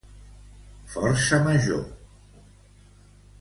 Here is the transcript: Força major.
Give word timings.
Força 0.93 1.39
major. 1.49 1.85